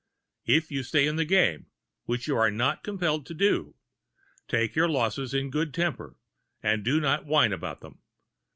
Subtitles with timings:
[0.47, 1.67] If you stay in the game,
[2.05, 3.75] which you are not compelled to do,
[4.47, 6.17] take your losses in good temper
[6.63, 8.01] and do not whine about them.